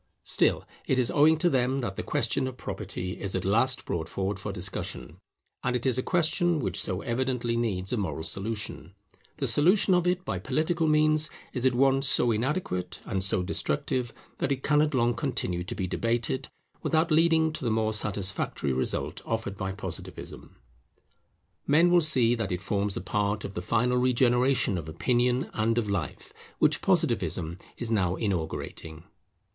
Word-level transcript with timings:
Still 0.23 0.65
it 0.87 0.97
is 0.97 1.11
owing 1.11 1.37
to 1.37 1.47
them 1.47 1.81
that 1.81 1.95
the 1.95 2.01
question 2.01 2.47
of 2.47 2.57
property 2.57 3.19
is 3.21 3.35
at 3.35 3.45
last 3.45 3.85
brought 3.85 4.09
forward 4.09 4.39
for 4.39 4.51
discussion: 4.51 5.17
and 5.63 5.75
it 5.75 5.85
is 5.85 5.99
a 5.99 6.01
question 6.01 6.57
which 6.57 6.81
so 6.81 7.01
evidently 7.01 7.55
needs 7.55 7.93
a 7.93 7.97
moral 7.97 8.23
solution, 8.23 8.95
the 9.37 9.45
solution 9.45 9.93
of 9.93 10.07
it 10.07 10.25
by 10.25 10.39
political 10.39 10.87
means 10.87 11.29
is 11.53 11.67
at 11.67 11.75
once 11.75 12.07
so 12.09 12.31
inadequate 12.31 12.99
and 13.05 13.23
so 13.23 13.43
destructive, 13.43 14.11
that 14.39 14.51
it 14.51 14.63
cannot 14.63 14.95
long 14.95 15.13
continue 15.13 15.61
to 15.61 15.75
be 15.75 15.85
debated, 15.85 16.47
without 16.81 17.11
leading 17.11 17.53
to 17.53 17.63
the 17.63 17.69
more 17.69 17.93
satisfactory 17.93 18.73
result 18.73 19.21
offered 19.23 19.55
by 19.55 19.71
Positivism. 19.71 20.55
Men 21.67 21.91
will 21.91 22.01
see 22.01 22.33
that 22.33 22.51
it 22.51 22.59
forms 22.61 22.97
a 22.97 23.01
part 23.01 23.45
of 23.45 23.53
the 23.53 23.61
final 23.61 23.97
regeneration 23.97 24.79
of 24.79 24.89
opinion 24.89 25.51
and 25.53 25.77
of 25.77 25.91
life, 25.91 26.33
which 26.57 26.81
Positivism 26.81 27.59
is 27.77 27.91
now 27.91 28.15
inaugurating. 28.15 29.03